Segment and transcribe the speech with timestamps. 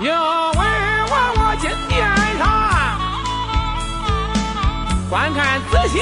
[0.00, 0.14] 有人
[1.10, 2.08] 娃我今天
[2.38, 2.42] 上，
[5.10, 6.00] 观看仔细，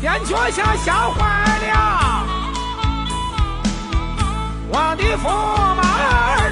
[0.00, 1.18] 便觉下吓坏
[1.60, 2.24] 了。
[4.68, 5.28] 我的驸
[5.74, 6.50] 马儿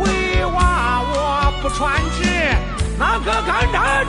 [0.00, 1.80] 为娃我不穿
[2.20, 2.28] 纸，
[2.98, 3.99] 那个干柴。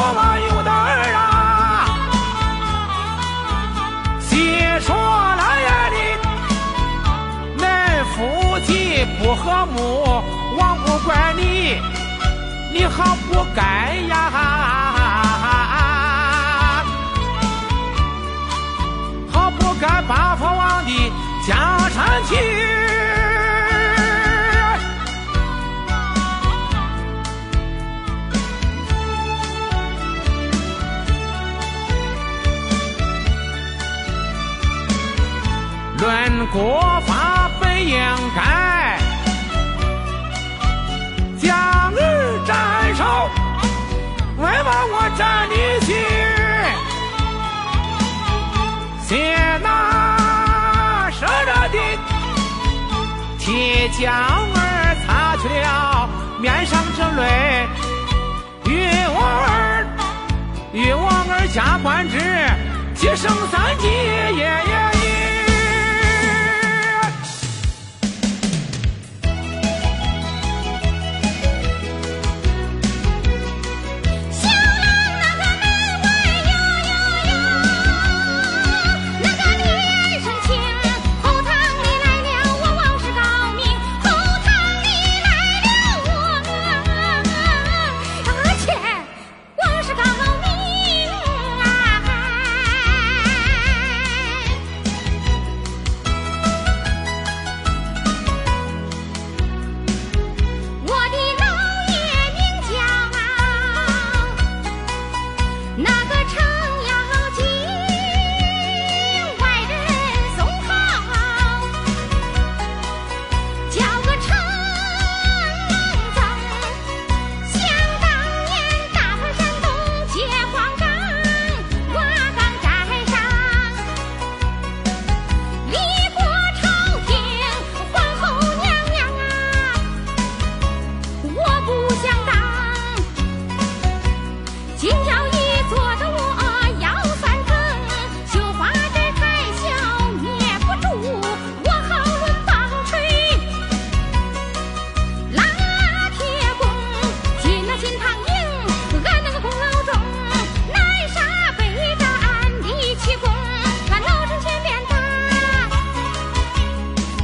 [0.00, 1.84] 听驸马有道儿啊，
[4.18, 4.30] 细
[4.80, 5.96] 说来呀你，
[7.62, 7.62] 恁
[8.14, 9.78] 夫妻不和睦，
[10.56, 11.42] 我不怪你，
[12.72, 13.60] 你好不该
[14.08, 14.16] 呀，
[36.46, 37.98] 国法本应
[38.34, 38.98] 该
[41.38, 41.52] 将
[41.92, 43.04] 儿斩首，
[44.38, 45.54] 为嘛我斩你
[45.86, 45.88] 去？
[49.06, 51.78] 先拿生着的
[53.38, 56.08] 替将儿擦去了
[56.40, 57.68] 面上之泪，
[58.64, 58.68] 与
[59.08, 59.86] 我儿
[60.72, 62.18] 与我儿加官职，
[62.94, 63.88] 提升三级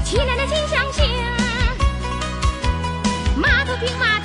[0.08, 1.04] 骑来了金香枪，
[3.34, 4.15] 马头兵马。